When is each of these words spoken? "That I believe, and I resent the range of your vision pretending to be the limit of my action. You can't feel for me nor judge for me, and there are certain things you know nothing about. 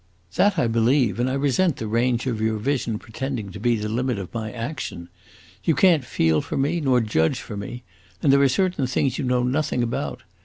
"That 0.33 0.57
I 0.57 0.65
believe, 0.65 1.19
and 1.19 1.29
I 1.29 1.35
resent 1.35 1.75
the 1.75 1.85
range 1.85 2.25
of 2.25 2.41
your 2.41 2.57
vision 2.57 2.97
pretending 2.97 3.51
to 3.51 3.59
be 3.59 3.75
the 3.75 3.87
limit 3.87 4.17
of 4.17 4.33
my 4.33 4.51
action. 4.51 5.09
You 5.63 5.75
can't 5.75 6.03
feel 6.03 6.41
for 6.41 6.57
me 6.57 6.81
nor 6.81 7.01
judge 7.01 7.39
for 7.39 7.55
me, 7.55 7.83
and 8.23 8.33
there 8.33 8.41
are 8.41 8.49
certain 8.49 8.87
things 8.87 9.19
you 9.19 9.23
know 9.25 9.43
nothing 9.43 9.83
about. 9.83 10.23